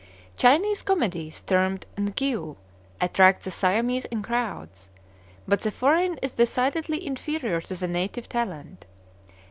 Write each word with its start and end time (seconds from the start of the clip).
Chinese 0.35 0.81
comedies, 0.81 1.43
termed 1.43 1.85
Ngiu, 1.95 2.55
attract 2.99 3.43
the 3.43 3.51
Siamese 3.51 4.05
in 4.05 4.23
crowds; 4.23 4.89
but 5.47 5.61
the 5.61 5.69
foreign 5.69 6.17
is 6.23 6.31
decidedly 6.31 7.05
inferior 7.05 7.61
to 7.61 7.75
the 7.75 7.87
native 7.87 8.27
talent. 8.27 8.87